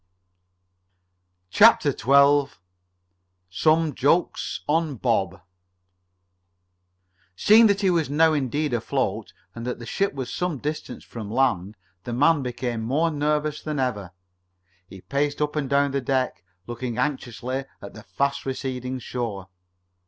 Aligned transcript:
CHAPTER 1.51 1.95
XII 1.95 2.51
SOME 3.51 3.93
JOKES 3.93 4.61
ON 4.67 4.95
BOB 4.95 5.41
Seeing 7.35 7.67
that 7.67 7.81
he 7.81 7.91
was 7.91 8.09
now 8.09 8.33
indeed 8.33 8.73
afloat, 8.73 9.31
and 9.53 9.63
that 9.67 9.77
the 9.77 9.85
ship 9.85 10.15
was 10.15 10.33
some 10.33 10.57
distance 10.57 11.03
from 11.03 11.29
land, 11.29 11.75
the 12.03 12.13
man 12.13 12.41
became 12.41 12.81
more 12.81 13.11
nervous 13.11 13.61
than 13.61 13.77
ever. 13.79 14.09
He 14.87 15.01
paced 15.01 15.39
up 15.39 15.55
and 15.55 15.69
down 15.69 15.91
the 15.91 16.01
deck, 16.01 16.43
looking 16.65 16.97
anxiously 16.97 17.65
at 17.79 17.93
the 17.93 18.01
fast 18.01 18.43
receding 18.43 18.97
shore. 18.97 19.49